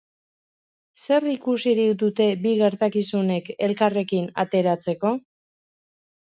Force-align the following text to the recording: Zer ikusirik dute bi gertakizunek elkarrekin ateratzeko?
Zer 1.01 1.27
ikusirik 1.33 1.91
dute 2.05 2.27
bi 2.47 2.55
gertakizunek 2.63 3.53
elkarrekin 3.69 4.29
ateratzeko? 4.49 5.17